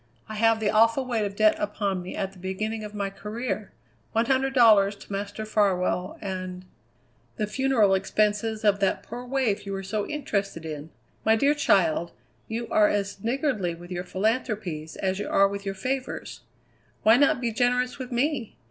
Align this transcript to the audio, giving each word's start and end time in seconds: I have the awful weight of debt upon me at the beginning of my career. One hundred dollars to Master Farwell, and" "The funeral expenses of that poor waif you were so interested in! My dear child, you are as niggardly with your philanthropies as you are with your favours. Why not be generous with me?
I 0.27 0.33
have 0.33 0.59
the 0.59 0.71
awful 0.71 1.05
weight 1.05 1.25
of 1.25 1.35
debt 1.35 1.55
upon 1.59 2.01
me 2.01 2.15
at 2.15 2.33
the 2.33 2.39
beginning 2.39 2.83
of 2.83 2.95
my 2.95 3.11
career. 3.11 3.71
One 4.13 4.25
hundred 4.25 4.55
dollars 4.55 4.95
to 4.95 5.11
Master 5.11 5.45
Farwell, 5.45 6.17
and" 6.21 6.65
"The 7.37 7.45
funeral 7.45 7.93
expenses 7.93 8.63
of 8.65 8.79
that 8.79 9.03
poor 9.03 9.23
waif 9.23 9.63
you 9.67 9.73
were 9.73 9.83
so 9.83 10.07
interested 10.07 10.65
in! 10.65 10.89
My 11.23 11.35
dear 11.35 11.53
child, 11.53 12.13
you 12.47 12.67
are 12.69 12.87
as 12.87 13.23
niggardly 13.23 13.75
with 13.75 13.91
your 13.91 14.03
philanthropies 14.03 14.95
as 14.95 15.19
you 15.19 15.29
are 15.29 15.47
with 15.47 15.67
your 15.67 15.75
favours. 15.75 16.41
Why 17.03 17.15
not 17.15 17.39
be 17.39 17.51
generous 17.51 17.99
with 17.99 18.11
me? 18.11 18.57